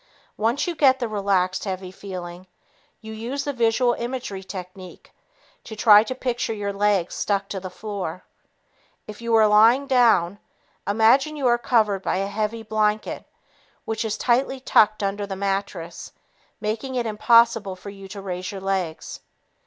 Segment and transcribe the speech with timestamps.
[0.35, 2.47] Once you get the relaxed, heavy feeling,
[3.01, 5.11] you use the visual imagery technique
[5.63, 8.23] to try to picture your legs stuck to the floor.
[9.05, 10.39] If you are lying down,
[10.87, 13.25] imagine you are covered by a heavy blanket
[13.85, 16.13] which is tightly tucked under the mattress,
[16.59, 19.19] making it impossible for you to raise your legs.